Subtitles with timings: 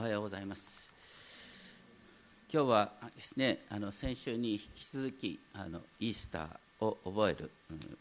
[0.00, 0.90] おはようございます。
[2.50, 7.98] 今日はですねあの先週に引き続きあのイースターを覚える、うん、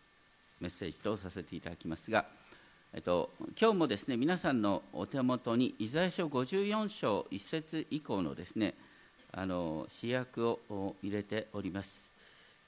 [0.62, 2.24] メッセージとさせていただきますが、
[2.94, 8.76] えっと、今日もですね皆さんのお手元にイザヤ書54章1節以降のですね
[9.34, 12.10] あの試薬を入れております。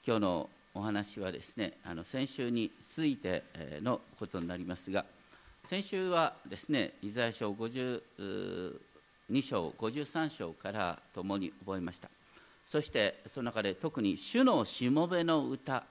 [0.06, 3.44] 今日のお話はですねあの先週について
[3.82, 5.06] のことになりますが
[5.64, 8.91] 先週はですねイザヤ書50
[9.32, 12.10] 2章53章から共に覚えました。
[12.66, 15.84] そしてその中で特に「主のしもべの歌」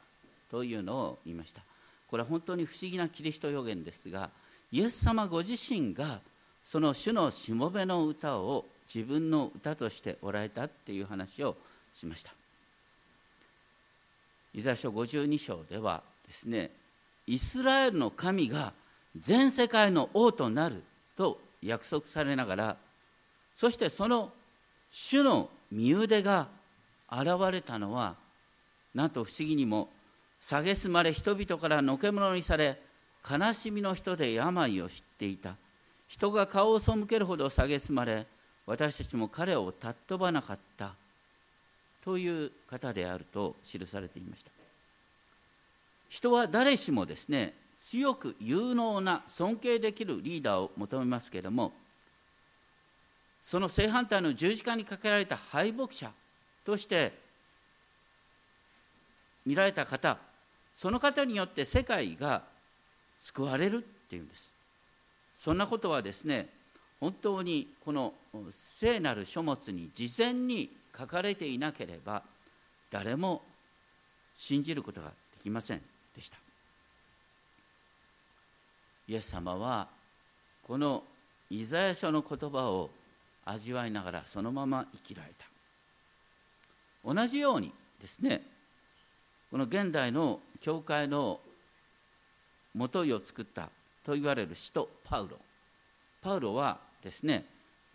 [0.49, 1.63] というのを言いました。
[2.07, 4.29] これは本当に不思議なキリスト予言ですが
[4.71, 6.21] イエス様ご自身が
[6.63, 11.57] その主のしもべの歌を自分の歌としておられたっていう話を
[11.93, 12.33] しました。
[14.53, 16.71] イザヤ書52章ではですね
[17.25, 18.73] イスラエルの神が
[19.17, 20.83] 全世界の王となる
[21.15, 22.77] と約束されながら
[23.55, 24.31] そしてその
[24.89, 26.47] 主の身腕が
[27.11, 28.15] 現れたのは
[28.93, 29.89] なんと不思議にも
[30.41, 32.79] 蔑まれ人々からのけ者にされ
[33.29, 35.55] 悲しみの人で病を知っていた。
[36.07, 38.25] 人が顔を背けるほど蔑まれ
[38.65, 40.95] 私たちも彼を尊ばなかった。
[42.03, 44.51] という方であると記されていました。
[46.09, 51.71] 人は誰しもですね強く有能な尊敬できるリーダーを求めますけれども
[53.41, 56.11] その正反対の十字架にかけられた敗北者
[56.63, 57.11] として
[59.45, 60.17] 見られた方
[60.75, 62.43] その方によって世界が
[63.17, 64.53] 救われるっていうんです。
[65.37, 66.49] そんなことはですね
[66.99, 68.13] 本当にこの
[68.51, 72.21] 聖なる書物に事前に書かれていなければ
[72.91, 73.41] 誰も
[74.35, 75.81] 信じることができません
[76.15, 76.37] でした。
[79.07, 79.87] イエス様は
[80.63, 81.03] この
[81.49, 82.91] イザヤ書の言葉を
[83.45, 85.45] 味わいながらそのまま生きられた。
[87.03, 88.43] 同じようにですね
[89.49, 91.39] この現代の教会の
[92.73, 93.69] もといを作った
[94.05, 95.37] と言われる使徒パウロ。
[96.21, 97.45] パウロはですね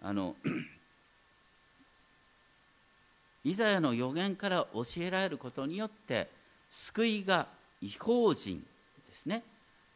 [0.03, 0.34] あの
[3.45, 6.28] イザヤの予言から教えられることによって
[6.71, 7.47] 救いが
[7.81, 8.65] 違法人
[9.09, 9.45] ですね。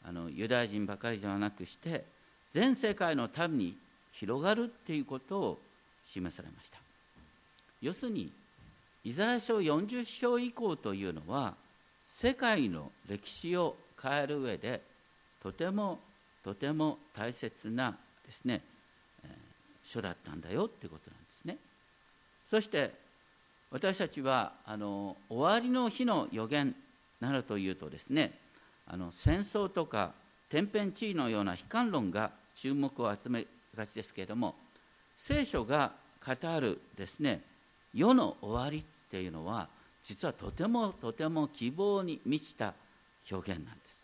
[0.04, 2.04] あのユダヤ人ばかりではなくして
[2.50, 3.76] 全世界の民に
[4.12, 5.60] 広がるっていうことを
[6.04, 6.78] 示されました。
[7.80, 8.32] 要するに
[9.04, 11.54] イザヤ書40章以降というのは
[12.06, 14.82] 世界の歴史を変える上で
[15.42, 15.98] とても
[16.42, 18.62] とても大切なですね、
[19.82, 21.56] 書だったんだよっていうことなんですね。
[22.46, 22.92] そして
[23.70, 26.74] 私たちはあの終わりの日の予言
[27.20, 28.32] などというとですね
[28.86, 30.12] あの戦争とか
[30.48, 34.54] 天変地異のような悲観論が注目を集めがちですけれども
[35.16, 35.92] 聖書が
[36.26, 37.42] 語るですね
[37.94, 39.68] 世の終わりっていうのは
[40.02, 42.74] 実はとてもとても希望に満ちた
[43.30, 43.96] 表現なんです。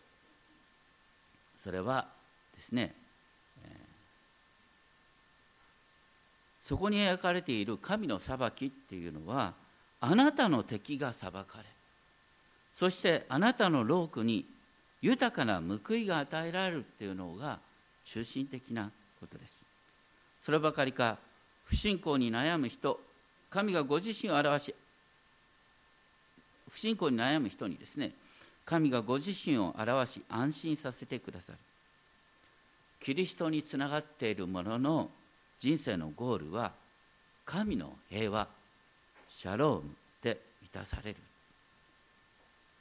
[1.55, 2.07] それは
[2.55, 2.93] ですね、
[3.65, 3.69] え、
[6.61, 9.53] そこに描かれている神の裁きっていうのは
[9.99, 11.63] あなたの敵が裁かれ
[12.71, 14.45] そしてあなたの労苦に
[15.01, 17.59] 豊かな報いが与えられるっていうのが
[18.05, 19.63] 中心的なことです。
[20.41, 21.17] そればかりか
[21.65, 22.99] 不信仰に悩む人
[23.49, 24.75] 神がご自身を表し
[26.69, 28.11] 不信仰に悩む人にですね
[28.65, 31.57] 神がご自身を表し安心させてくださる。
[32.99, 35.09] キリストにつながっている者の
[35.59, 36.71] 人生のゴールは
[37.45, 38.47] 神の平和
[39.29, 39.83] シャローム
[40.21, 41.17] で満たされる。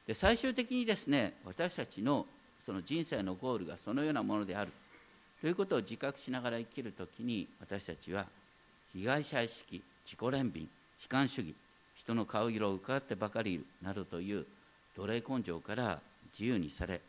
[0.06, 2.26] で最終的にですね私たちの
[2.64, 4.72] その人生のゴールがそのようなものである。
[5.41, 8.26] ということを自覚しながら生きるときに私たちは
[8.92, 10.69] 被害者意識自己憐憫悲
[11.08, 11.54] 観主義
[11.97, 14.47] 人の顔色を伺ってばかりいるなどという
[14.97, 16.00] 奴隷根性から
[16.32, 17.00] 自由にされ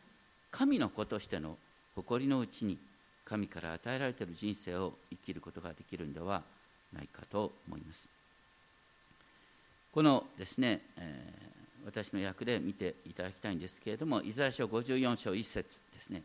[0.50, 1.56] 神の子としての
[1.94, 2.78] 誇りのうちに
[3.24, 6.42] 神から与えられている人生を生きることができるんでは
[6.92, 8.08] ないかと思います。
[9.92, 16.22] このですね、えー、私の役で見ていただきたいんですけれどもイザヤ書54章1節ですね。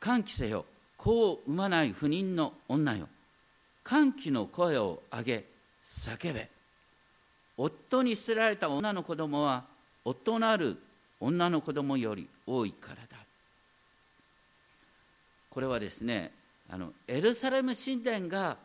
[0.00, 0.64] 歓喜せよ
[0.98, 3.08] 子を産まない不妊の女よ。
[3.82, 5.44] 歓喜の声を上げ
[5.82, 6.50] 叫べ。
[7.56, 9.64] 夫に捨てられた女の子供は
[10.04, 10.76] 夫のある
[11.20, 13.18] 女の子供より多いからだ。
[15.50, 16.30] これはですね
[16.70, 18.56] あのエルサレム神殿が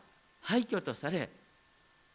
[0.42, 1.28] 廃墟とされ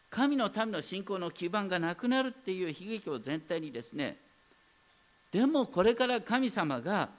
[0.09, 4.17] 神の民の信仰の基盤がなくなるっていう悲劇を全体にですね
[5.31, 7.09] でもこれから神様が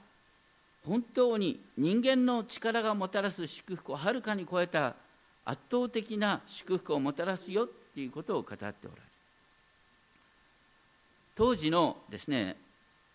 [0.85, 4.95] 本当に人間の力がもたらす祝福をはるかに超えた
[5.45, 9.01] 圧倒的な祝福をもたらすよっていうことを語っておられる。
[11.35, 12.57] 当時のですね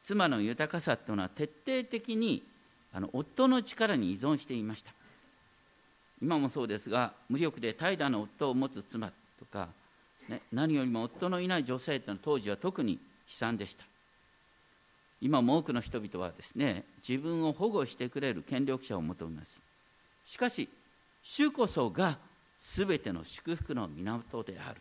[0.03, 2.43] 妻の豊かさというのは徹底的に
[2.93, 4.93] あの夫の力に依存していました。
[6.23, 9.69] 今もそうですが無力で怠惰な夫を持つ妻とか、
[10.29, 12.99] ね、何よりも夫のいない女性というのは当時は特に悲
[13.29, 13.85] 惨でした。
[15.21, 19.63] 今も多くの人々はですね自分を保護してくれる権力者を求めます。
[20.25, 20.69] しかし
[21.23, 22.19] 主こそが
[22.57, 24.81] 全ての祝福の源である。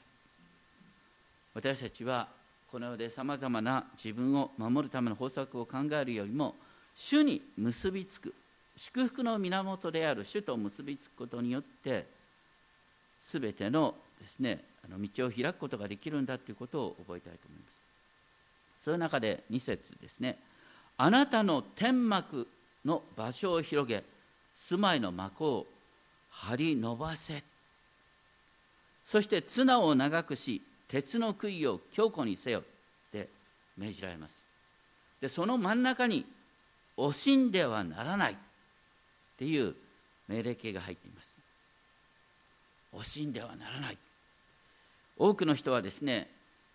[1.53, 2.27] 私たちは
[2.69, 6.55] この世でさまざまな自分を守るための方策を考えるよりも
[6.95, 8.33] 主に結びつく
[8.75, 12.05] 祝福の源である主と結びつくことによって
[13.21, 17.84] 全てのですねあの道を開くことができるんだということを覚えたいと思います。
[18.80, 20.38] そういう中で2節ですね。
[20.98, 22.48] あなたの天幕
[22.86, 24.04] の場所を広げ
[24.54, 25.66] 住まいの幕を
[26.30, 27.44] 張り伸ばせ。
[29.04, 32.63] そして綱を長くし鉄の杭を強固にせよっ
[33.12, 33.27] て
[33.77, 34.42] 命じられます。
[35.22, 36.25] でその真ん中に
[36.98, 38.33] 惜しんではならない。
[38.33, 38.38] っ
[39.38, 39.75] ていう
[40.30, 41.36] 命令形が入っています。
[42.94, 43.98] 惜しんではならない。
[45.18, 46.30] 多くの人はですね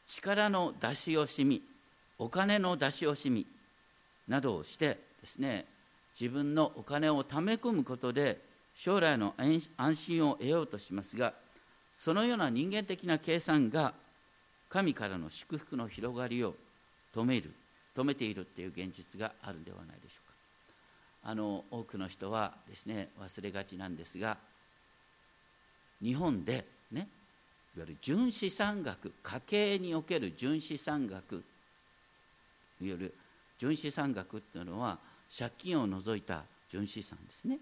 [0.06, 1.62] 力の出し惜しみ
[2.20, 3.46] お金の出し惜しみ
[4.28, 5.64] などをしてですね
[6.19, 8.38] 自分のお金をため込むことで
[8.75, 9.34] 将来の
[9.78, 11.32] 安心を得ようとしますが
[11.96, 13.94] そのような人間的な計算が
[14.69, 16.55] 神からの祝福の広がりを
[17.17, 17.52] 止める
[17.96, 21.31] 止めているっていう現実があるんではないでしょうか。
[21.31, 24.37] あの多くの人はですね忘れがちなんですが
[26.02, 27.08] 日本でね
[27.76, 31.43] いわゆる純資産額家計における純資産額
[32.80, 33.14] いわゆる
[33.58, 34.98] 純資産額っていうのは
[35.36, 37.58] 借金を除いた純資産ですね。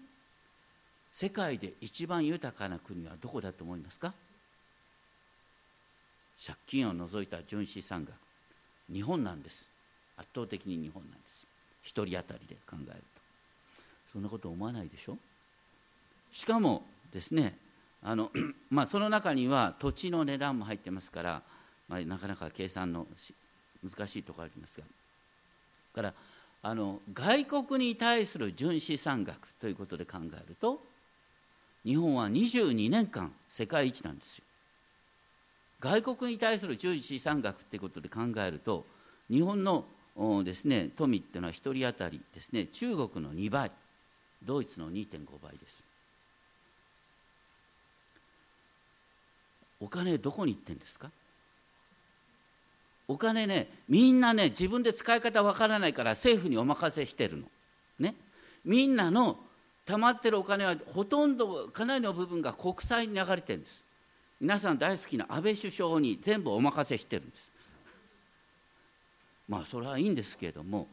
[1.11, 4.13] 世界で一番豊かな国はどこだと思いますか？
[6.45, 8.13] 借金を除いた純資産額。
[8.91, 9.69] 日本なんです。
[10.17, 11.45] 圧倒的に日本なんです。
[11.85, 13.21] 1人当たりで考えると。
[14.13, 15.17] そんなこと思わないでしょ？
[16.31, 17.57] しかもですね
[18.01, 18.31] あの、
[18.69, 21.41] まあ、その中には土地の値段も入ってますから、
[21.87, 23.07] まあ、なかなか計算の
[23.83, 24.85] 難しいところありますが
[25.93, 26.13] から
[26.61, 30.81] あの外国に対する純資産額ということで考えると
[31.85, 34.43] 日本は22年間世界一なんですよ。
[35.79, 38.85] 外国に対する純資産額ということで考えると
[39.29, 39.85] 日本の
[40.43, 43.71] ですね富っていうのは1人当たりですね中国の2倍
[44.43, 45.83] ドイツの2.5倍です。
[49.79, 51.09] お金どこに行ってんですか？
[53.09, 57.43] お金ねみんなね自分で使い方わからないから政府にお任せしてるの。
[57.99, 58.13] ね。
[58.63, 59.39] みんなの
[59.87, 63.83] 貯まってるお金はほとんどかなりの部分が国債に流れてるんです。
[64.39, 67.51] 皆さん大好きな安倍首相に全部お任せしてるんです。
[69.49, 70.87] まあそれはいいんですけれども。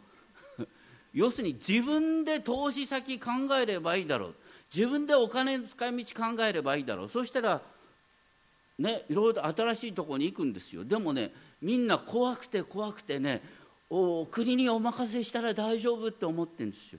[1.12, 4.35] 要するに自分で投資先考えればいいだろう。
[4.75, 7.09] 自分でお金の使い道考えればいいだろう。
[7.11, 7.61] そしたら
[8.79, 10.83] ねいろいろと新しいところに行くんですよ。
[10.83, 11.31] でもね
[11.62, 13.43] みんな怖くて怖くてね
[13.88, 16.99] お国にお任せしたら大丈夫って思ってるんですよ。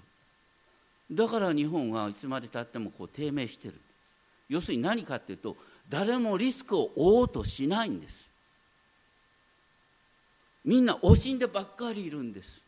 [1.12, 3.76] だから日本はいつまでたってもこう低迷してる。
[4.50, 5.58] 要するに何かっていうと
[5.90, 8.30] 誰もリスクを負おうとしないんです。
[10.64, 12.62] みんな惜しんでばっかりいるんです。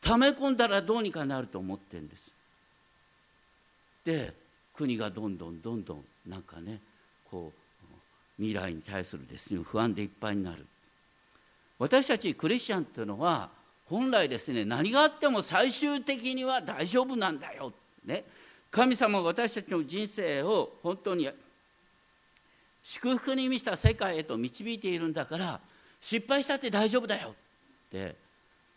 [0.00, 2.30] 溜め込んだらどうにかなると思ってるんです。
[4.04, 4.32] で
[4.74, 6.80] 国がどんどんどんどんなんかね
[7.30, 7.67] こう
[8.38, 10.66] 未来に対するですね不安でいっぱいになる。
[11.78, 13.50] 私たちクリスチャンというのは
[13.86, 17.72] 本来ですね何があっても最終的には大丈夫なんだよ、
[18.04, 18.24] ね、
[18.70, 21.28] 神様は私たちの人生を本当に
[22.82, 25.60] 祝福に満ちた世界へと導いているんだから
[26.00, 27.30] 失敗したって大丈夫だよ。
[27.30, 27.32] っ
[27.90, 28.14] て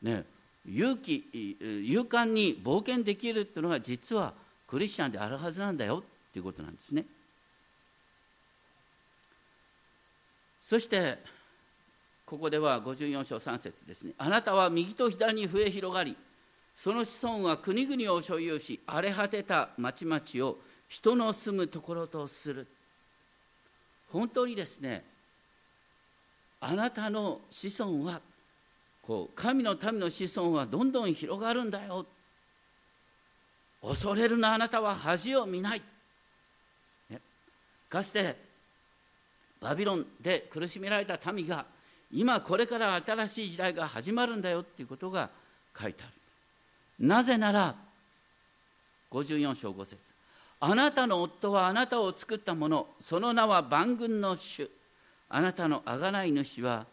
[0.01, 0.23] ね。
[0.65, 1.25] 勇気
[1.63, 4.33] 勇敢に冒険できるっていうのが実は
[4.67, 6.03] クリスチャンであるはずなんだよ。
[6.29, 7.05] っていうことなんですね。
[10.71, 11.17] そして
[12.25, 14.13] ここでは54章3節ですね。
[14.17, 16.15] あなたは右と左に増え広がり
[16.73, 22.67] その子孫は国々を所有し荒れ果てた町々を人の住むところとする。
[24.13, 25.03] 本当にですね
[26.61, 28.21] あなたの子孫は
[29.01, 32.05] こう神の民の子孫はどんどん広がるんだよ。
[33.81, 35.81] 恐れるなあなたは恥を見ない、
[37.09, 37.19] ね、
[37.89, 38.50] かつて
[39.61, 41.65] バビロンで苦しめられた民が
[42.11, 45.29] 今これから新しい時代が始まるんだよっていうことが
[45.79, 47.07] 書いてある。
[47.07, 47.75] なぜなら
[49.11, 49.97] 54章5節。
[50.59, 54.69] あなたの夫はあなたを作ったものその名は万軍の主。
[55.29, 56.85] あなたの贖い主は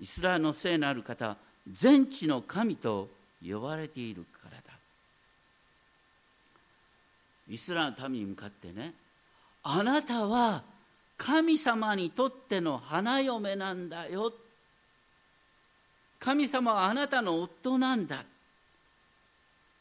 [0.00, 1.36] イスラエルの聖なる方
[1.70, 3.08] 全地の神と
[3.46, 4.78] 呼ばれているからだ。
[7.48, 8.94] イスラエルの民に向かってね
[9.62, 10.62] あなたは
[11.16, 14.32] 神様にとっての花嫁なんだよ。
[16.18, 18.24] 神様はあなたの夫なんだ。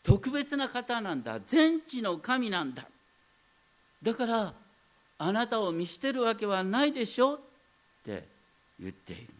[0.03, 1.39] 特別な方なんだ。
[1.45, 2.85] 全知の神なんだ。
[4.01, 4.53] だから
[5.17, 7.33] あなたを見捨てるわけはないでしょ。
[7.33, 7.39] っ
[8.05, 8.23] て
[8.79, 9.35] 言っているんです。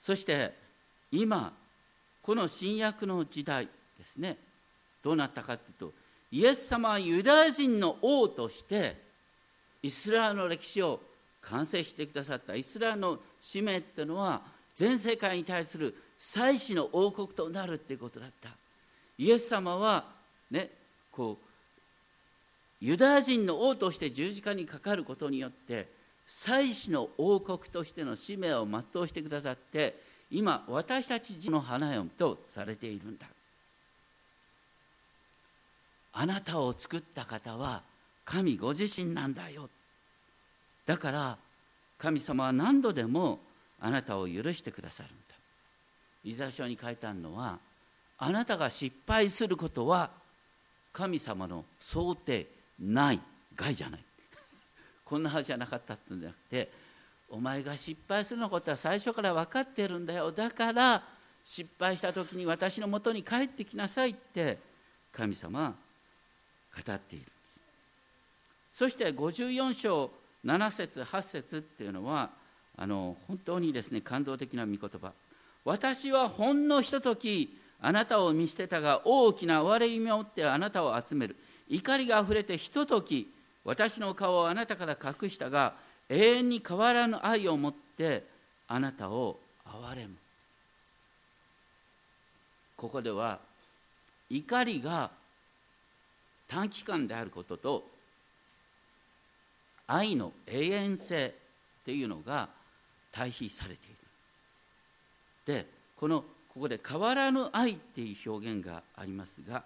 [0.00, 0.52] そして
[1.10, 1.52] 今
[2.22, 3.66] この新約の時代
[3.98, 4.36] ですね。
[5.02, 8.96] どうなったかというとイエス様はユダヤ人の王として
[9.82, 11.00] イスラエルの歴史を
[11.40, 12.54] 完成してくださった。
[12.54, 14.42] イスラエルの使命っていうのは
[14.74, 18.50] 全世界に対する祭祀の王国となるっていうことだった。
[19.18, 20.04] イエス様は
[20.50, 20.70] ね
[21.12, 21.46] こう
[22.84, 25.88] ユダヤ人の王として十字架にかかることによって
[26.26, 29.98] 祭祀の王国としての使命を全うしてくださって
[30.30, 33.26] 今私たちの花嫁とされているんだ。
[36.18, 37.82] あなたを作った方は
[38.24, 39.68] 神ご自身なんだよ。
[40.86, 41.36] だから
[41.98, 43.38] 神様は何度でも
[43.80, 45.16] あなたを許してくださるんだ。
[46.24, 47.58] イザヤ書に書いてあるのは
[48.16, 50.10] あなたが失敗することは
[50.90, 52.46] 神様の想定
[52.80, 53.20] ない
[53.54, 54.04] 害じゃない。
[55.04, 56.72] こんなはずじゃなかったってんじゃなくて
[57.28, 60.32] お前が失敗するのことは最初から分かってるんだよ。
[60.32, 61.02] だから
[61.44, 64.58] 失敗した時に私のもとに帰ってきなさいって
[65.12, 65.85] 神様は
[66.84, 67.24] 語っている。
[68.72, 70.10] そして54章
[70.44, 72.30] 7節8節っていうのは
[72.76, 75.12] あの本当にですね感動的な御言葉。
[75.64, 81.36] 私はほんのひとときあなたを見捨てたが大きな哀れみを持ってあなたを集める。
[81.68, 83.32] 怒りがあふれてひととき
[83.64, 85.74] 私の顔をあなたから隠したが
[86.08, 88.24] 永遠に変わらぬ愛を持って
[88.68, 90.14] あなたを憐れむ。
[92.76, 93.38] ここでは
[94.30, 95.10] 怒りが
[96.48, 97.84] 短期間であることと
[99.86, 101.34] 愛の永遠性
[101.82, 102.48] っていうのが
[103.12, 103.96] 対比されている。
[105.46, 109.62] でこのここで変わらぬ愛っていう表現がありますが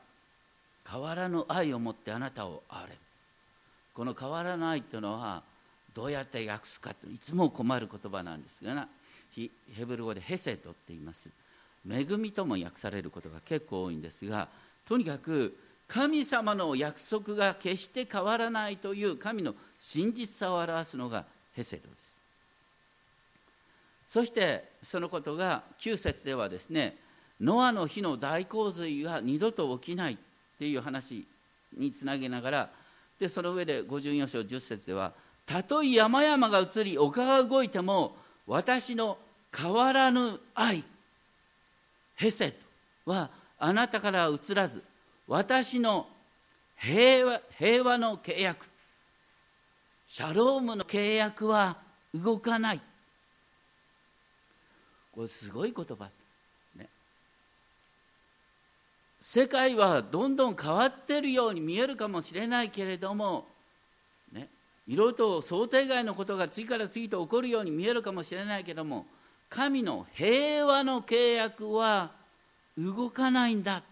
[0.91, 2.99] 変わらぬ愛を持ってあなたを憐れ。
[3.95, 5.43] この変わらないというのは
[5.95, 8.89] どうやって訳すかっていつも困る言葉なんですがな
[9.35, 11.31] ヘブル語でヘセトって言います。
[11.89, 14.49] 恵みとも訳されることが結構多いんですが
[14.87, 15.57] とにかく
[15.92, 22.14] 神様の約束が決して変わらないという神の真実さを表すのがヘセドです。
[24.06, 26.97] そしてそのことが9節ではですね
[27.40, 30.16] ノアの日の大洪水が二度と起きないっ
[30.61, 31.26] ていう話
[31.76, 32.70] につなげながら
[33.18, 35.12] でその上で54章10節では
[35.44, 38.14] たとえ山々が移り丘が動いても
[38.47, 39.18] 私の
[39.56, 40.85] 変わらぬ愛
[42.14, 42.52] ヘセ
[43.04, 44.82] トはあなたから移らず
[45.31, 46.09] 私の
[46.77, 48.69] 平和平和の契約。
[50.09, 51.77] シャロームの契約は
[52.13, 52.81] 動かない。
[55.13, 56.11] これすごい言葉。
[59.21, 63.47] 世界はどんどん変わってるように見えるかもしれないけれども、
[64.33, 64.49] ね、
[64.89, 69.07] いろいろと想定外のことが次から次と起こるように見えるかもしれないけども
[69.49, 72.11] 神の平和の契約は
[72.77, 73.85] 動かないんだ。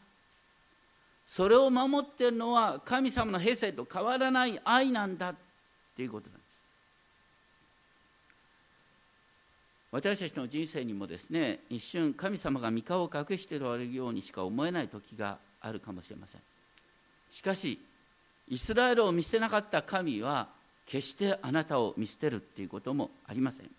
[1.29, 5.35] それを守ってるのは神様の平成と変わらない愛なんだっ
[5.95, 6.49] ていうことなんです。
[9.93, 16.41] 私たちの人生にもですね一瞬神様が御顔を隠しておられるようにしか思えない時があるかもしれません。
[17.31, 17.79] しかし
[18.49, 20.49] イスラエルを見捨てなかった神は
[20.87, 23.71] 決してあなたを見捨てるっていうこともありません。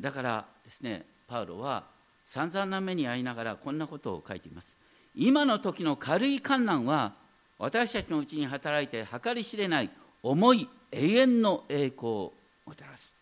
[0.00, 1.82] だからですねパウロは
[2.26, 4.76] 散々な目に遭いながらこんなことを書いています。
[5.16, 7.12] 今の時の軽い観難は
[7.58, 9.90] 私たちのうちに働いて計り知れない
[10.22, 12.32] 重い永遠の栄光を
[12.66, 13.14] もたらす。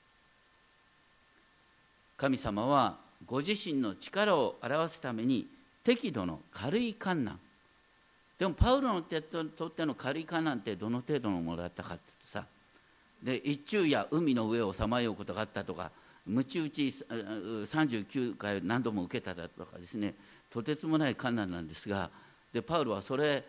[2.16, 5.46] 神様はご自身の力を表すために
[5.84, 7.38] 適度の軽い観難。
[8.38, 12.46] でもパウロの手とっての軽い観難ってどの程度のものだったかっていうとさ
[13.22, 15.92] で一昼夜海の上をさまようことがあったとか
[16.26, 20.14] むち打ち39回何度も受けただとかですね
[20.52, 22.10] とてつもない観難なんですが
[22.52, 23.44] でパウロはそれ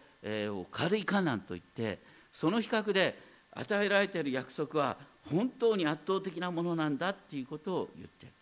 [0.49, 1.99] を軽い観難といって
[2.31, 3.19] その比較で
[3.51, 4.97] 与えられている約束は
[5.29, 8.33] 本当に圧倒的なものなんだっていうことを言っている。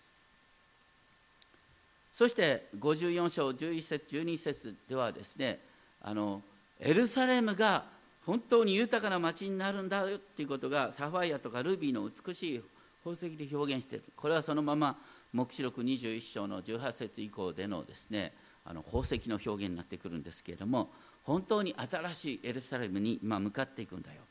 [2.13, 5.59] そして54章11節12節ではですね
[6.03, 6.41] あの
[6.79, 7.85] エルサレムが
[8.25, 12.61] 本当に豊かな町になるんだよっていうことがサファイアとかルビーの美しい
[13.03, 14.05] 宝石で表現している。
[14.15, 14.97] これはそのまま
[15.33, 18.33] 黙示録21章の18節以降でのですね
[18.65, 20.89] あの宝石の表現になってくるんですけれども
[21.23, 24.21] 本当に新しいエルサレムに今向かっていくんだよ。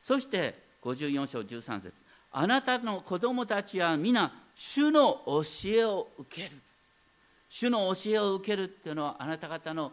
[0.00, 1.94] そして54章13節
[2.32, 6.56] あなたの子供たちは皆主の教えを受ける。
[7.48, 9.92] 主の教えを受けるっていうのはあなた方の、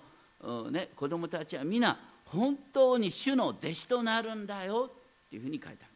[0.72, 5.92] ね、子供たちは皆本当に主の弟子となるんだよっていうふうに書いてある。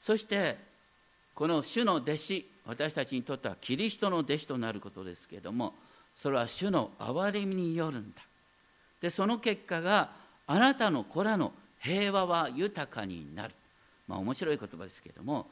[0.00, 0.56] そして
[1.34, 5.72] この主の弟子私たちにとってはキリストの弟子となることですけれども
[6.14, 8.20] それは主の憐れみによるんだ。
[9.00, 10.10] でその結果が
[10.46, 13.54] あなたの子らの平和は豊かになる。
[14.06, 15.46] まあ面白い言葉ですけれども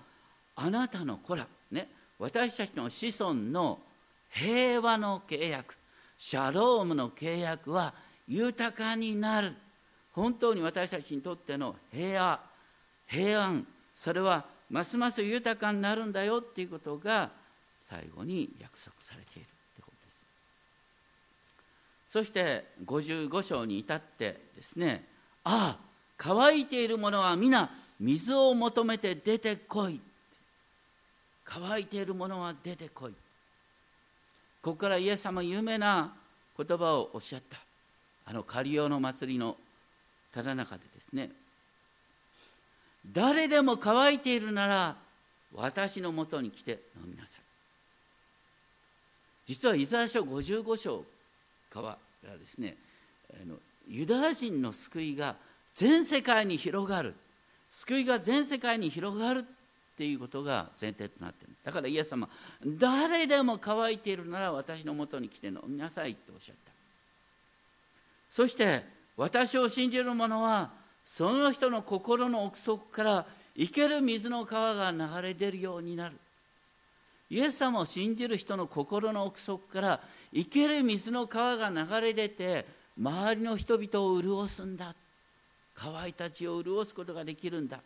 [0.56, 3.78] あなたの子らね私たちの子孫の
[4.30, 5.78] 平和の契約
[6.18, 7.94] シャロームの契約は
[8.28, 9.54] 豊かになる。
[10.12, 12.40] 本当に私たちにとっての平和
[13.06, 17.30] 平安それはますます豊かになるんだよっていうことが
[17.80, 20.18] 最後に約束されているってことです。
[22.08, 25.04] そして55章に至ってですね
[25.44, 27.70] ああ乾いているものは皆
[28.00, 30.00] 水を求めて出てこい。
[31.44, 33.12] 乾いているものは出てこい。
[34.62, 36.12] ここからイエス様有名な
[36.58, 37.56] 言葉をおっしゃった。
[38.24, 39.56] あのカリオの祭りの
[40.32, 41.30] ただ中でですね
[43.12, 44.96] 誰でも乾いているなら
[45.54, 47.40] 私のもとに来て飲みなさい。
[49.46, 51.04] 実はイザヤ書55章
[51.70, 52.76] からですね
[53.32, 53.56] あの
[53.88, 55.36] ユダヤ人の救いが
[55.74, 57.14] 全世界に広がる。
[57.70, 59.42] 救いが全世界に広がるっ
[59.96, 61.54] ていうことが前提となっている。
[61.62, 62.28] だからイエス様
[62.64, 66.72] 誰でも乾いているなら私のもとに来て飲みなさいっておっしゃった。
[68.28, 68.84] そして
[69.16, 70.70] 私を信じる者は
[71.06, 76.16] その人の心の奥底から生ける水の川が流れ出るようになる。
[77.30, 80.00] イエス様を信じる人の心の奥底から
[80.34, 82.66] 生ける水の川が流れ出て
[83.00, 84.94] 周りの人々を潤すんだ。
[85.74, 87.78] 乾いたちを潤すことができるんだ。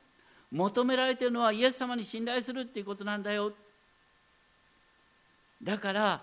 [0.51, 3.53] 求められているのはイエス様に信頼するっていうことなんだよ。
[5.63, 6.21] だから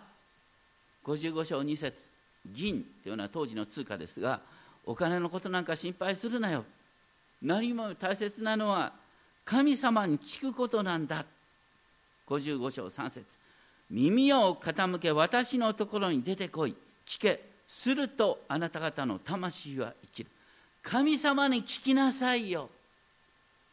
[1.06, 2.04] 55章2節
[2.46, 4.42] 銀というのは当時の通貨ですが
[4.86, 6.66] お金のことなんか心配するなよ。
[7.42, 8.94] 何も大切なのは
[9.46, 11.26] 神様に聞くことなんだ。
[12.28, 13.38] 55章3節。
[13.90, 16.76] 耳を傾け私のところに出てこい。
[17.06, 17.48] 聞け。
[17.68, 20.30] するとあなた方の魂は生きる。
[20.82, 22.70] 神様に聞きなさいよ。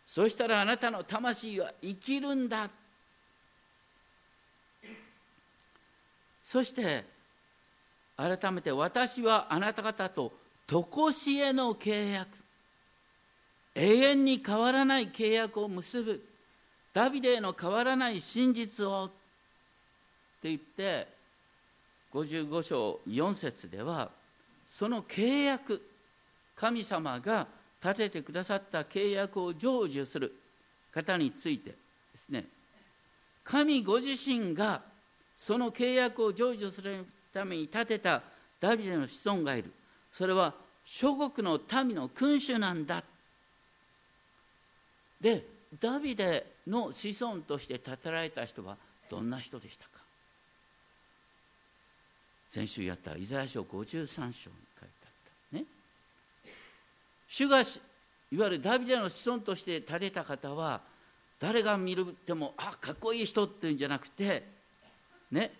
[0.06, 2.68] そしたらあなたの魂は生きるんだ。
[6.42, 7.04] そして
[8.16, 10.32] 改めて私はあなた方と
[10.66, 12.43] 常しえの契約。
[13.74, 16.22] 永遠に変わらない契約を結ぶ。
[16.92, 19.08] ダビデへの変わらない真実をっ
[20.40, 21.08] て言って
[22.12, 24.10] 55章4節では
[24.68, 25.82] その契約
[26.54, 27.48] 神様が
[27.82, 30.32] 立ててくださった契約を成就する。
[30.94, 31.76] 方についてで
[32.14, 32.44] すね。
[33.42, 34.80] 神ご自身が
[35.36, 38.22] その契約を成就するために立てた
[38.60, 39.72] ダビデの子孫がいる。
[40.12, 43.02] それは諸国の民の君主なんだ。
[45.24, 45.42] で
[45.80, 48.76] ダビデの子孫として立てられた人は
[49.08, 49.90] どんな人でしたか？
[52.46, 54.90] 先週やったイザヤ書53章に書いてあっ
[55.50, 55.64] たね。
[57.26, 60.82] 主がいわゆるダビデの子孫として立てた方は
[61.40, 64.44] 誰が見るてもあかっこいい人っていうんじゃなくて
[65.32, 65.52] ね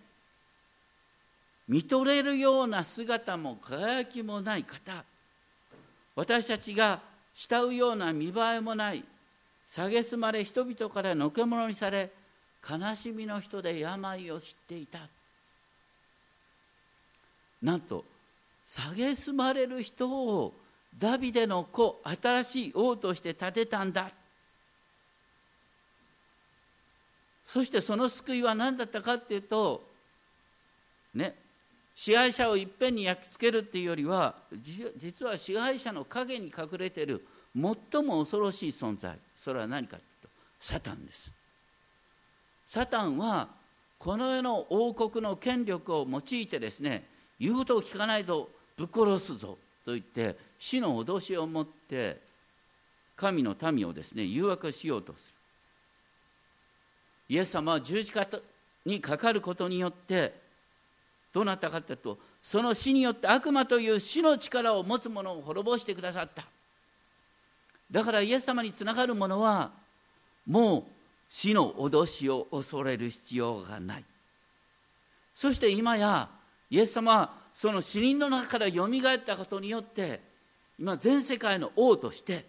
[1.68, 5.02] 見とれるような姿も輝きもない方。
[6.14, 7.00] 私たちが
[7.34, 9.02] 慕うような見栄えもない
[9.68, 12.10] 蔑まれ人々からのけ者にされ
[12.68, 15.00] 悲しみの人で病を知っていた。
[17.62, 18.04] なんと
[18.68, 20.54] 蔑まれる人を
[20.98, 24.10] ダビデの子新しい王として立てたんだ。
[27.46, 29.86] そしてその救いは何だったかっていうと
[31.14, 31.34] ね
[31.94, 34.34] 支配者をいっぺんに焼き付けるっていうよりは
[34.96, 39.16] 実は支配者の陰に隠れてる最も恐ろしい存在。
[39.36, 40.28] それは何かというと
[40.60, 41.30] サタンです。
[42.66, 43.48] サタンは
[43.98, 47.04] この世の王国の権力を用いてですね
[47.38, 52.20] 言うことを聞かないとぶっ殺すぞと言って死の脅しを持って
[53.16, 55.34] 神の民をですね誘惑しようとする。
[57.28, 58.26] イエス様は十字架
[58.84, 60.34] にかかることによって
[61.32, 66.44] どうなったかというとその死によって悪魔という死の力を持つ者を滅ぼしてくださった。
[67.94, 69.70] だからイエス様につながる者は
[70.48, 70.84] もう
[71.30, 74.04] 死の脅しを恐れる必要がない。
[75.32, 76.28] そして今や
[76.70, 80.20] イエス様はその死人の中からよみがえったことによって
[80.76, 82.44] 今全世界の王として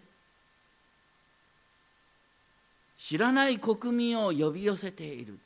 [2.98, 5.38] 知らない国民を呼び寄せている。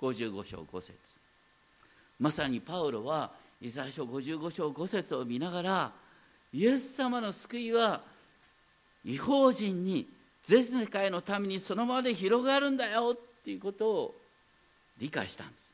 [0.00, 0.92] 55章5節。
[2.20, 5.92] まさにパウロはイザヤ書55章5節を見ながら
[6.52, 8.13] イエス様の救いは
[9.04, 10.08] 違法人に
[10.42, 14.14] 全世界のためにそのままで広がるんだよっていうことを
[14.98, 15.64] 理解したんです。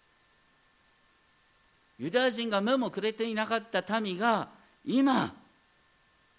[2.00, 4.48] ユダヤ人が目もくれていなかった民が
[4.84, 5.34] 今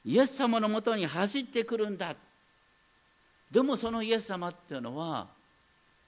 [0.04, 2.16] イエス様のもとに走ってくるんだ。
[3.52, 5.28] でもそのイエス様っていうのは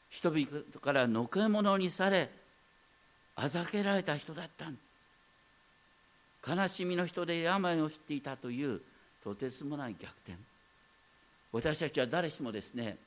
[0.09, 0.47] 人々
[0.81, 2.29] からのけ者にされ
[3.35, 4.71] あざけられた人だった
[6.55, 8.81] 悲しみの人で病を知っていたという
[9.23, 10.52] とてつもない逆転。
[11.53, 12.97] 私たちは誰しもですね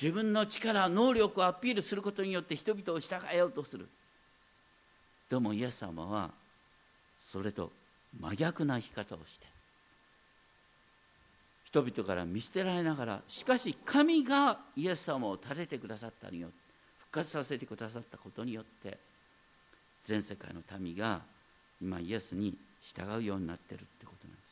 [0.00, 3.88] 自分の力能力をアピールすることによって人々を従えようとする。
[5.28, 6.30] でもイエス様は
[7.18, 7.72] それと
[8.20, 9.46] 真逆な生き方をして
[11.64, 16.56] 人々から見捨てられながらしかし神がイエス様を立ててくださったによって
[16.98, 18.96] 復活させてくださったことによって
[20.04, 21.20] 全世界の民が
[21.82, 24.46] 今イエスに従うようになってるってことなんです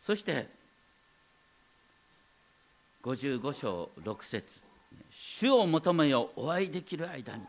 [0.00, 0.48] そして
[3.02, 4.60] 55章6節。
[5.10, 7.42] 主を求めよお会いできる間に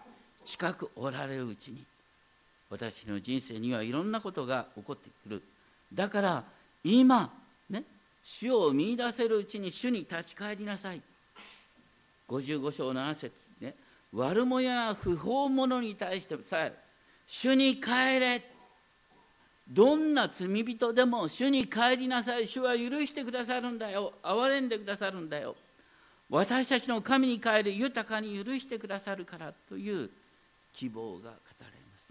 [0.43, 1.83] 近くおられるうちに
[2.69, 5.43] 私の人生にはいろんなことが起こってくる。
[5.93, 6.43] だから
[6.83, 7.31] 今
[7.69, 7.83] ね
[8.23, 11.01] 主を見出せるうちに主に立ち返りなさい。
[12.27, 13.75] 55章7節ね
[14.13, 16.73] 悪者や不法者に対してさえ
[17.27, 18.41] 主に帰れ
[19.71, 22.45] どんな罪人でも主に帰りなさい。
[22.45, 24.13] 主は許してくださるんだよ。
[24.21, 25.55] 憐れんでくださるんだよ。
[26.29, 30.09] 私たちの神に帰り豊かに許してくださるからという
[30.73, 31.23] 希望が語
[31.61, 32.09] られます。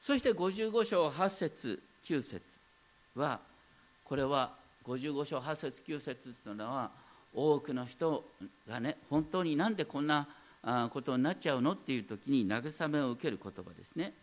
[0.00, 2.40] そして55章8節9節
[3.14, 3.40] は
[4.02, 4.52] これは
[4.86, 6.90] 55章8節9節というのは
[7.34, 8.24] 多くの人
[8.66, 10.26] がね本当になんでこんな
[10.90, 14.14] ことになっちゃうのっていう時に慰めを受ける言葉ですね。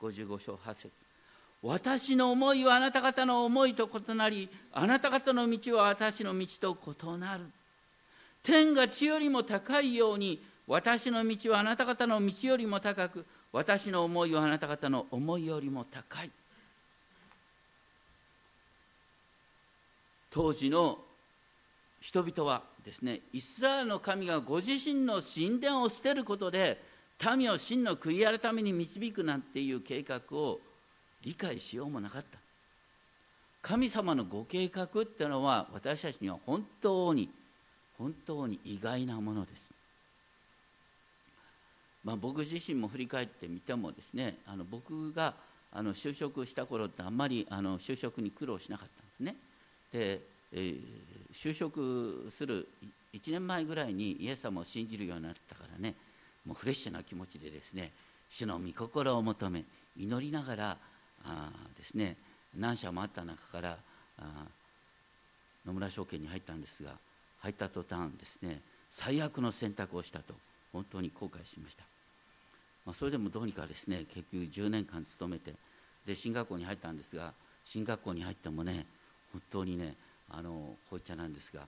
[0.00, 1.03] 55章8節
[1.66, 7.46] 私の思いはあなた方の思いと異なりあなた方の道は私の道と異なる。
[8.42, 16.30] 天が地よりも高いように私の道はあなた方の道よりも高く私の思いはあなた方の思いよりも高い。
[20.30, 20.98] 当時の
[21.98, 26.78] 人々はですねイスラエルの神がご自身の神殿を捨てることで
[27.34, 30.60] 民を真の悔い改めに導くなんていう計画を
[31.24, 32.38] 理解しようもなかった。
[33.64, 37.30] 神様のご計画っていうのは私たちには本当に
[37.98, 39.70] 本当に意外なものです、
[42.04, 45.32] まあ、僕自身も振り返ってみてもですねあの僕が
[45.72, 49.36] あの就職した頃ってあんまりあの就職に苦労しなかったんですね。
[49.90, 50.20] で、
[50.52, 50.82] えー、
[51.32, 52.68] 就職する
[53.14, 55.94] 1年前ぐらいにイエス様を信じるようになったからね
[56.44, 57.92] もうフレッシュな気持ちでですね
[58.28, 59.64] 主の御心を求め
[59.96, 60.76] 祈りながら
[61.76, 62.16] ですね。
[62.56, 63.78] 何社もあった中から
[65.66, 66.92] 野村証券に入ったんですが
[67.40, 68.60] 入った途端ですね
[68.90, 70.34] 最悪の選択をしたと
[70.72, 71.84] 本当に後悔しました、
[72.86, 75.54] まあ、それでもどうにかですね結局10年間勤めて
[76.06, 77.32] で進学校に入ったんですが
[77.64, 78.86] 進学校に入ってもね
[79.32, 79.94] 本当にね
[80.30, 81.62] あのこう言っちゃなんですが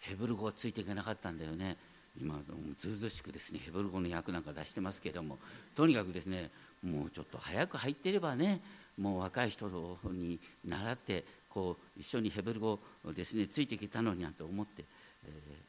[0.00, 1.76] ヘブル語がついていけなかったんだよね。
[2.20, 2.34] 今
[2.76, 5.38] ずうずしくですねヘブル語の訳なんか出してますけども
[5.76, 6.50] とにかくですね
[6.82, 8.60] もうちょっと早く入ってればね
[9.00, 9.68] もう若い人
[10.12, 12.78] に習ってこう一緒にヘブル語
[13.16, 14.84] ですねついてきたのになんて思って、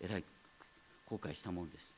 [0.01, 0.23] え、らい
[1.09, 1.93] 後悔したもんです。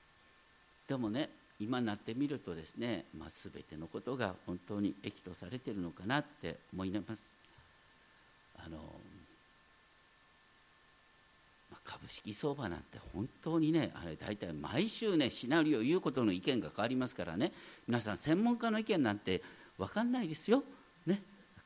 [0.88, 7.24] でもね今になってみるとですね、まあ、全てのことが本当に益とされてるのかなって思います。
[8.58, 8.78] あの
[11.72, 17.52] まあ株式相場なんて本当にねあれ大体毎週ねシナリオ言うことの意見が変わりますからね
[17.88, 19.42] 皆さん専門家の意見なんて
[19.78, 20.64] 分かんないですよ、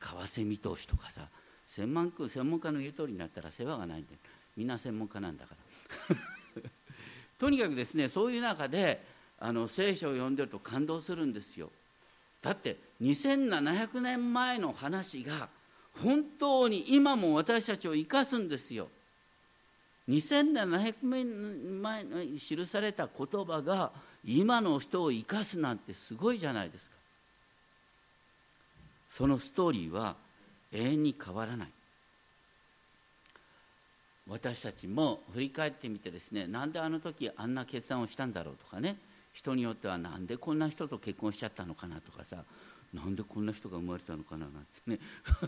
[0.00, 1.28] 為替見通しとかさ
[1.66, 4.14] 専門専門家の言う通りになったら世話がないんで
[4.56, 5.54] みんな専門家なんだか
[6.10, 6.16] ら。
[7.38, 9.04] とにかくですねそういう中で
[9.38, 11.70] あの聖書を読んでると感動するんですよ。
[12.42, 15.48] だって2700年前の話が
[15.92, 18.88] 本当に今も私たちを生かすんですよ。
[20.08, 23.92] 2700年前に記された言葉が
[24.24, 26.97] 今の人を生かすなんてすごいじゃないですか。
[29.08, 30.16] そのストーリーは
[30.72, 31.68] 永遠に変わらない。
[34.28, 38.96] 私たちも振り返ってみてですねなんであの時あんな決断をしたんだろうとかね
[39.32, 42.44] 人によってはなんでこんな人と結婚しちゃったのかなとかさ
[42.92, 44.50] なんでこんな人が生まれたのかななん
[44.84, 44.98] てね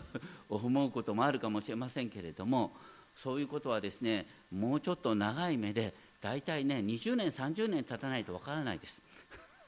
[0.49, 2.75] 思うこともあるかもしれませんけれども
[3.15, 9.01] そういうことはですねもうちょっと長い目で大体ね20年30年経たないとわからないです。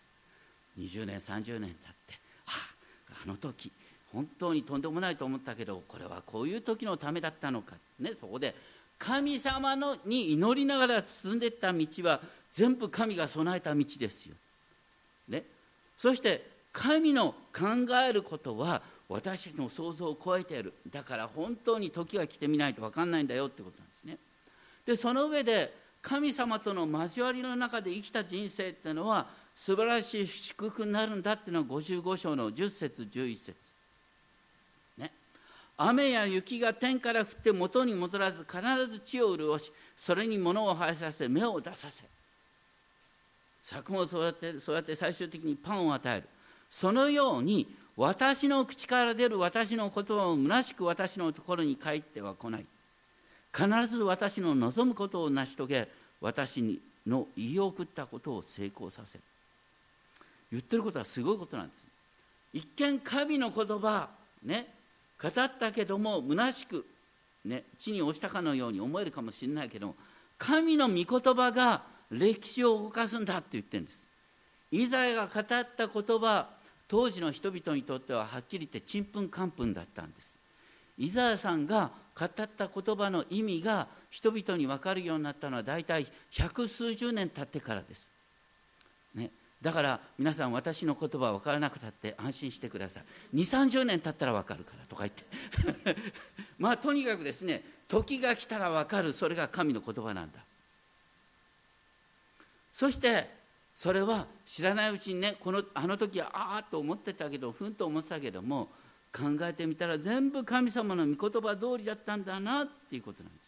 [0.77, 2.51] 20年30年経ってあ
[3.23, 3.71] あの時
[4.13, 8.55] 本当にとんでもないと思ったけどこれはこういう時のためだったのか、ね、そこで
[8.99, 12.21] 神様のに祈りながら進んでいった道は
[12.51, 14.35] 全部神が備えた道ですよ。
[15.27, 15.43] ね、
[15.97, 17.65] そして神の考
[18.07, 24.17] えることは私たちの想像を超えているだから本当に時が来てみないと分かんないんだよってことなんですね。
[24.85, 33.72] でその上で神様との交わりの中で生きた人生っていうのは素晴らしい祝福になるんだっていうのは55章の10節11節
[35.77, 42.03] 雨や雪が天から降って元に戻らず必ず地を潤しそれに物を生えさせ芽を出させ。
[43.63, 46.27] 作物をそうやってそうやって最終的にパンを与える。
[46.69, 52.65] そのように私の口から出る私の言葉を虚しく私のところに帰っては来ない。
[53.55, 55.87] 必ず私の望むことを成し遂げ
[56.19, 59.23] 私の言い送ったことを成功させる。
[60.51, 61.83] 言ってることはすごいことなんです。
[62.53, 64.09] 一見神の言葉
[64.43, 64.67] ね
[65.21, 66.85] 語ったけども虚しく、
[67.45, 69.95] ね、地に落ちたかのように思えるかもしれないけど
[70.37, 74.07] 神の御言葉が歴史を動かすんだって言ってるんです。
[74.71, 76.49] イザヤが語った言葉
[76.87, 80.37] 当時の人々にとってははっきり言ってちんぷんかんぷんだったんです。
[80.97, 88.07] イザヤさんが語った言葉の意味が人々に分かるようになったのは大体百数十年経ってからです、
[89.63, 93.37] だから皆さん私の言葉分からなくたって安心してください。
[93.37, 95.95] 2 3 0年経ったら分かるからとか言って。
[96.59, 99.13] まあとにかくですね時が来たら分かる。
[99.13, 100.39] それが神の言葉なんだ。
[102.73, 103.29] そして
[103.73, 108.69] それは知らないうちにねこのあの時はああと思ってたけどふんと思ってたけども
[109.13, 113.42] 考えてみたら全部神様の御言葉通りだったんだなっていうことなんです。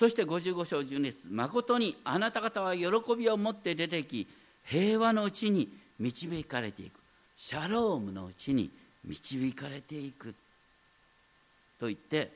[0.00, 2.86] そして55章12節誠にあなた方は喜
[3.18, 4.26] びを持って出てき
[4.64, 6.92] 平和のうちに導かれていく。
[7.36, 8.70] シャロームのうちに
[9.04, 10.34] 導かれていく。
[11.78, 12.30] と言って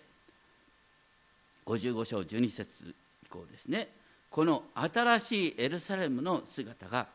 [1.64, 3.88] 55章12節以降ですね。
[4.28, 7.06] この新しいエルサレムの姿が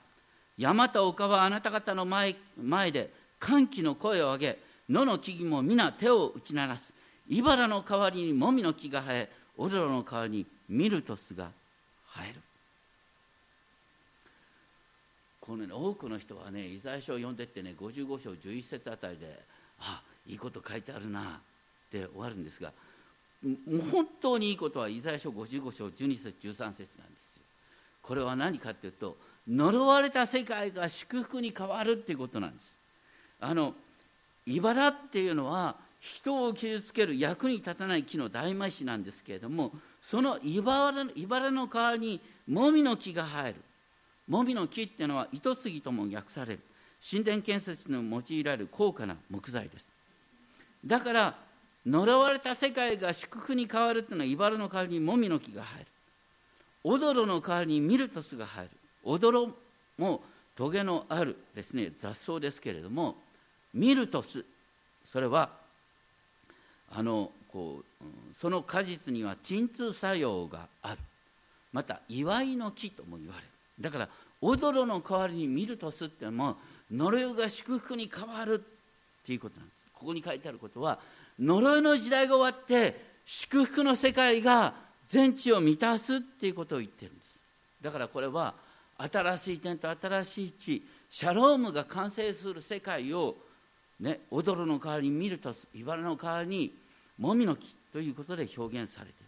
[0.57, 4.59] 山と丘はあなた方の前前で歓喜の声を上げ
[4.89, 6.91] 野の木々も皆手を打ち鳴らす。
[7.27, 11.49] 茨の代わりにもみの木が生えオドロの代わりにミルトスが
[12.15, 12.41] 生える。
[15.41, 19.39] このね多くの人はねイザヤ書を読んでってね55章11節あたりで
[19.79, 21.23] あいいこと書いてあるなっ
[21.91, 22.71] て終わるんですが
[23.91, 27.43] 本当にいいことはイザヤ書55章12節13節なんですよ。
[28.01, 29.17] これは何かっていうと
[29.47, 32.77] 呪われた世界が祝福に変わるっていうことなんです。
[33.41, 33.73] あの
[34.45, 40.91] 茨っていうのは人を傷つける役に立たない木の代名詞なんですけれどもその茨
[41.51, 43.55] の代わりにもみの木が生える。
[44.27, 46.59] もみの木っていうのは糸杉とも訳される。
[47.09, 49.87] 神殿建設に用いられる高価な木材です。
[50.85, 51.35] だから
[51.85, 55.87] 呪われた世界が祝福に変わるっていうのは茨の代わりにもみの木が生える。
[56.83, 58.69] オドロの代わりにミルトスが生える。
[59.03, 59.49] オドロ
[59.97, 60.21] も
[60.55, 63.15] トゲのあるですね雑草ですけれども
[63.73, 64.43] ミルトス
[65.05, 65.58] それは
[66.91, 70.99] あのこうその果実には鎮痛作用がある。
[71.71, 73.47] また祝いの木とも言われる。
[73.79, 74.09] だから
[74.41, 76.57] 踊の代わりにミルトスっても
[76.91, 79.83] 呪いが祝福に変わるっていうことなんです。
[79.93, 80.99] ここに書いてあることは
[81.39, 84.73] 呪いの時代が終わって祝福の世界が
[85.07, 87.39] 全地を満たすっていうことを言ってるんです。
[87.81, 88.53] だからこれは
[88.97, 93.35] 新しい天と新しい地シャロームが完成する世界を
[93.99, 96.73] ね、踊るの代わりにミルトス茨の代わりに
[97.17, 99.25] もみの木ということで表現されている。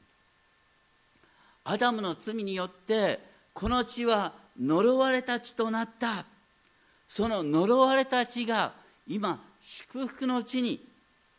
[1.66, 3.20] アダムの罪によって
[3.54, 6.26] この地は呪われた地となった。
[7.08, 8.74] その呪われた地が
[9.08, 10.80] 今祝福の地に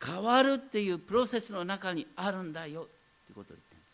[0.04, 2.82] 変わるっていうプロセスの中にあるんだよ。
[3.26, 3.88] ということを言っています。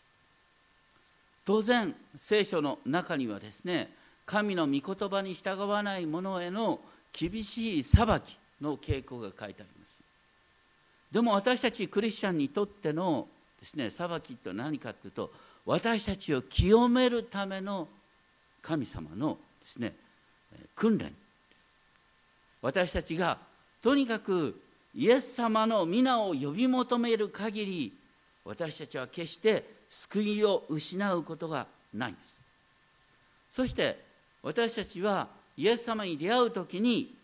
[1.45, 3.89] 当然聖書の中にはですね
[4.25, 6.81] 神の御言葉に従わない者への
[7.13, 10.01] 厳しい裁きの傾向が書いてあります。
[11.11, 13.27] でも私たちクリスチャンにとっての
[13.59, 15.31] ですね裁きって何かというと
[15.65, 17.87] 私たちを清めるための
[18.61, 19.93] 神様のですね
[20.75, 21.13] 訓練。
[22.61, 23.37] 私たちが
[23.81, 24.59] とにかく
[24.93, 27.93] イエス様の皆を呼び求める限り
[28.43, 32.37] 私たちは決して救いを失うことがないんです。
[33.51, 33.99] そして
[34.43, 37.18] 私たちはイエス様に出会う時に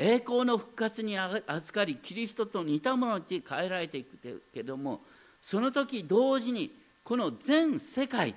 [0.00, 5.00] 栄光の復活に預かりキリストと似たものに変えられていくけども
[5.42, 6.70] その時同時に
[7.02, 8.32] この全世界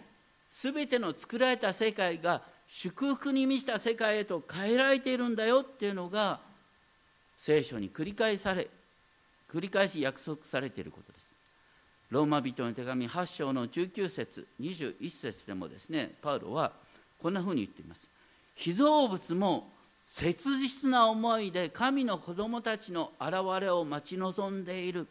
[0.50, 6.40] 全ての作られた世界が祝福に満ちた世界へと変えられているんだよっていうのが
[7.38, 8.68] 聖書に繰り返され
[9.54, 11.32] 繰り返し約束されていることです。
[12.10, 16.72] ローマ人の手紙8章の19節21節でもですねパウロは
[17.22, 18.10] こんなふうに言っています。
[18.56, 19.70] 被造物も
[20.12, 25.08] 切実な思いで神の子供たちの現れを待ち望んでいる。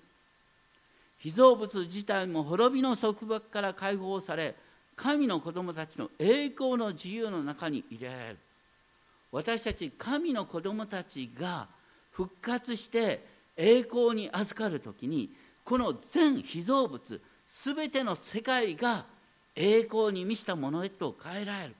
[1.17, 4.55] 被造物自体も滅びの束縛から解放され
[4.97, 8.39] 神の子供たちの栄光の自由の中に入れられる。
[9.33, 11.67] 私たち神の子供たちが
[12.11, 13.25] 復活して
[13.57, 15.31] 栄光に預かる時に
[15.65, 19.07] この全被造物全ての世界が
[19.57, 21.75] 栄光に満ちたものへと変えられる。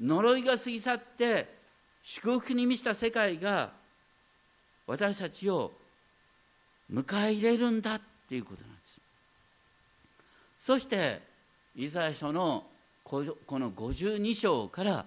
[0.00, 1.57] 呪いが過ぎ去って
[2.10, 3.70] 祝福に満ちた世界が
[4.86, 5.72] 私たちを
[6.90, 8.98] 迎え入れるんだっていうことなんです。
[10.58, 11.20] そして
[11.76, 12.64] イザヤ書の
[13.04, 15.04] この52章から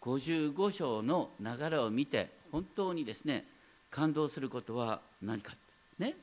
[0.00, 3.44] 55章の流れを見て本当にですね
[3.90, 5.52] 感動することは何か
[5.98, 6.14] ね。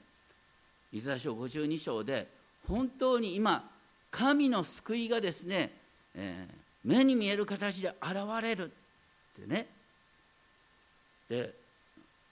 [0.91, 2.27] イザヤ書52章で
[2.67, 3.69] 本当に今
[4.09, 5.71] 神の救いがですね、
[6.15, 9.67] えー、目に見える形で現れるってね。
[11.29, 11.53] で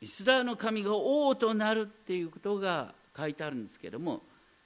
[0.01, 4.21] イスラエルの神が王となるっていうことが書いてあるんですけれども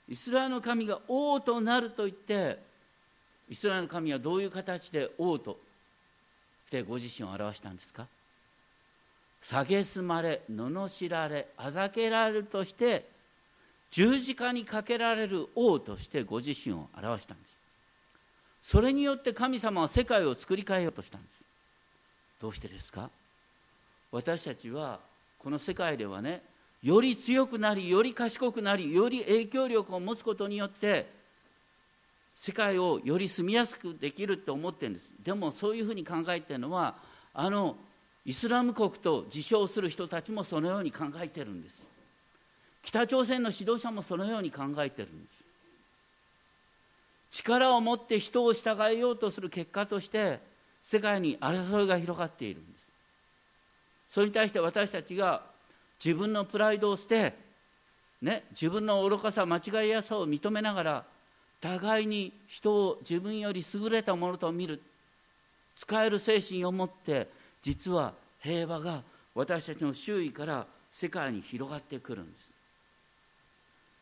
[0.09, 2.57] イスラエルの神が王となると言って
[3.49, 5.57] イスラエルの神はどういう形で王と
[6.67, 8.07] してご自身を表したんですか？
[9.41, 13.05] 蔑まれ罵られあざけられるとして
[13.91, 17.57] 十字架にかけられる王としてご自身を表したんです。
[18.63, 21.41] それによって神様は世界を作り変えようとしたんです。
[22.41, 23.09] どうしてですか？
[24.17, 24.99] 私たちは
[25.38, 26.41] この世界ではね
[26.82, 31.06] より強くなりより賢くなりより影響力を持つことによって
[32.34, 35.13] 世界をより住みやすくできるって思ってるんです。
[35.23, 36.95] でもそういうふうに考えてるのは
[37.32, 37.77] あの
[38.25, 41.86] イスラム国と自称する人たちもそのように考えてるんです。
[42.82, 45.32] 北朝鮮の指導者もそのように考えてるんで
[47.32, 47.43] す。
[47.43, 50.39] 力を持って人を従えようとする結果として
[50.84, 52.62] 世界に争いが広がっている。
[52.62, 52.76] んです
[54.11, 55.41] それに対して私たちが
[56.03, 57.33] 自分のプライドを捨て、
[58.21, 61.03] ね、自分の愚かさ間違いやさを認めながら
[61.59, 64.81] 互いに人を自分より優れたものと見る
[65.75, 67.27] 使える精神を持って
[67.61, 72.47] 実は平和が私たちの周囲から世界に広がってくるんです。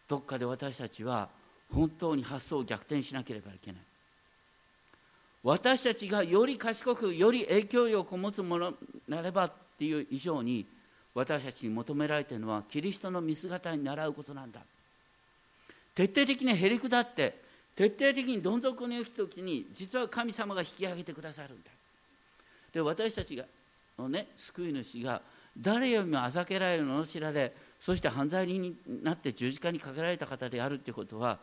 [0.08, 1.28] どっかで私たちは
[1.74, 3.82] 本当に発想を逆転しなければいけない。
[5.44, 8.74] 私たちがより賢くより影響力を持つもの
[9.08, 10.66] なればっていう以上に
[11.14, 14.62] 私たちに求められているのはキリストの見姿に習うことなんだ。
[15.94, 17.44] 徹底的にへり下って
[17.76, 21.70] 徹底的にどん底に行く時に実は神様が引き上げてくださるんだ。
[22.74, 23.46] で私たちが
[23.98, 25.22] のね救い主が
[25.58, 31.40] 誰よりもあざけられる罵られそして犯罪人になって十字架にかけられた方であるということは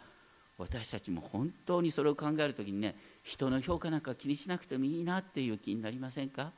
[0.59, 6.53] 私たちも本当にそれを考える時にね人の評価なんか気にしなくてもいいなっていう気になりませんか？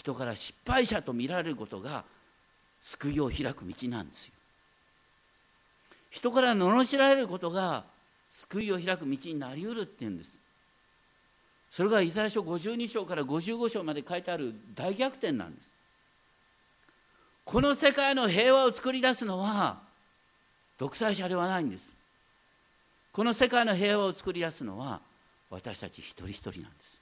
[0.00, 2.04] 人から失敗者と見られることが
[2.80, 4.32] 救いを開く道なんですよ。
[6.10, 7.84] 人から罵られることが
[8.32, 10.38] 救いを開く道になりうるっていうんです。
[11.70, 15.68] それがイザヤ書52章から55章まで書いてある大逆転なんです。
[17.44, 19.80] この世界の平和を作り出すのは
[20.78, 21.92] 独裁者ではないんです。
[23.12, 25.02] この世界の平和を作り出すのは
[25.50, 26.99] 私たち一人一人なんです。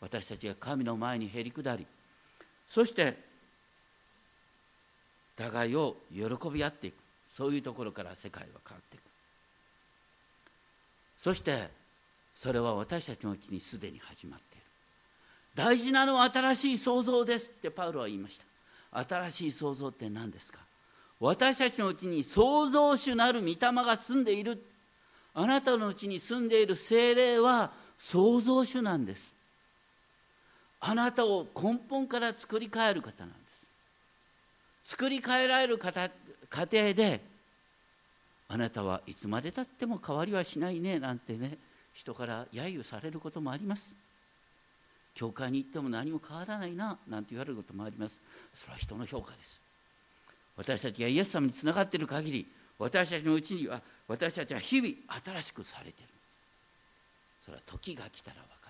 [0.00, 1.86] 私たちが神の前にへり下り
[2.66, 3.16] そして
[5.36, 6.94] 互いを喜び合っていく。
[7.36, 9.02] そういうところから世界は変わっていく。
[11.18, 11.68] そして
[12.32, 14.64] それは私たちのうちにすでに始まっている。
[15.56, 18.38] 大事なのは新しい創造ですってパウロは言いまし
[18.92, 19.02] た。
[19.02, 20.60] 新しい創造って何ですか？
[21.18, 24.64] 私たちのうちに創造主なる御霊が住んでいる。
[25.34, 29.33] あなたのうちに住んでいる精霊は創造主なんです。
[30.86, 33.34] あなたを根本から作り変える方なんで
[34.84, 34.90] す。
[34.90, 36.10] 作り変えられる方
[36.50, 37.22] 過程で
[38.48, 41.56] あなたはいつまでたっても変わりはしないねなんてね
[41.94, 43.94] 人から揶揄されることもあります。
[45.14, 48.20] 教会に行っても何も変わらないななんて言われることもあります。
[48.52, 49.58] それは人の評価です。
[50.54, 52.46] 私たちがイエス様につながっている限り
[52.78, 56.10] 私たちのうちには私たちは日々新しくされている。
[57.42, 58.63] それは時が来たら分かります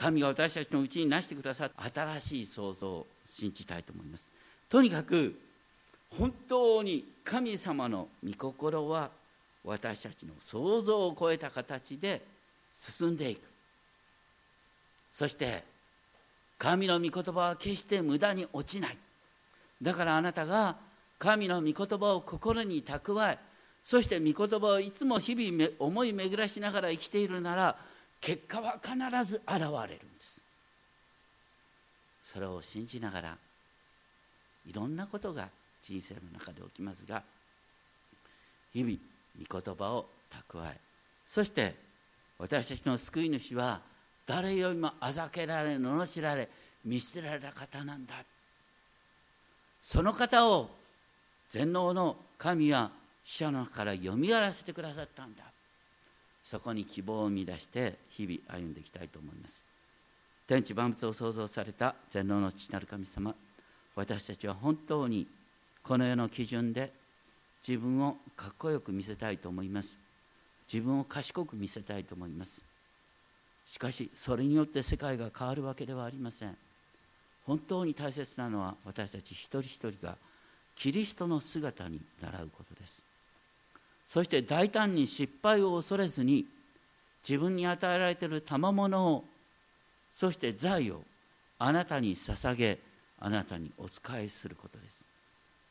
[0.00, 2.02] 神が私たちのうちになしてくださった。
[2.16, 4.32] 新しい創造を信じたいと思います。
[4.70, 5.38] とにかく
[6.16, 9.10] 本当に神様の御心は
[9.62, 12.22] 私たちの想像を超えた形で
[12.74, 13.40] 進んでいく。
[15.12, 15.62] そして
[16.56, 18.96] 神の御言葉は決して無駄に落ちない。
[19.82, 20.76] だからあなたが
[21.18, 23.38] 神の御言葉を心に蓄え
[23.84, 27.76] そして御言葉をいつも日々思い巡らしながら生きているなら
[28.20, 28.94] 結果は必
[29.24, 30.40] ず現れるんです。
[32.22, 33.36] それを信じながら
[34.68, 35.48] いろんなことが
[35.82, 37.22] 人生の中で起きますが
[38.72, 38.96] 日々
[39.48, 40.76] 御言葉を蓄え
[41.26, 41.74] そして
[42.38, 43.80] 私たちの救い主は
[44.26, 46.48] 誰よりもあざけられ罵られ
[46.84, 48.14] 見捨てられた方なんだ。
[49.82, 50.70] その方を
[51.48, 52.90] 全能の神は
[53.24, 55.42] 死者の中からよみがらせてくださったんだ。
[56.50, 59.64] そこに希望を生み出して日々歩んでいきたいと思います。
[60.48, 63.32] 天地万物を創造された全能の父なる神様
[63.94, 65.28] 私たちは本当に
[65.84, 66.90] この世の基準で
[67.66, 69.96] 自分をかっこよく見せたいと思います。
[70.72, 72.60] 自分を賢く見せたいと思います。
[73.68, 76.56] しかしそれによって世界が変わるわけではありません。
[77.46, 80.16] 本当に大切なのは私たち一人一人が
[80.74, 83.09] キリストの姿に習うことです。
[84.10, 86.44] そして大胆に失敗を恐れずに
[87.26, 89.24] 自分に与えられている賜物を
[90.12, 91.02] そして財を
[91.60, 92.80] あなたに捧げ
[93.20, 95.04] あなたにお仕えすることです。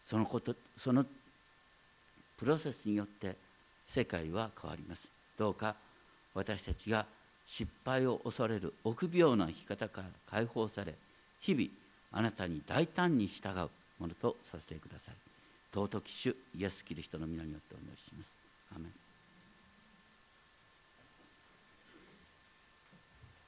[0.05, 1.05] そのことその
[2.37, 3.35] プロセスによって
[3.85, 5.09] 世界は変わります。
[5.37, 5.75] どうか
[6.33, 7.05] 私たちが
[7.45, 10.93] 失敗を恐れる臆病な生き方から解放され
[11.41, 11.67] 日々
[12.13, 13.69] あなたに大胆に従う
[13.99, 15.28] ものとさせてください。
[15.73, 18.39] 尊き主イエス・キリストの皆によってお祈りします。
[18.75, 19.08] アメン。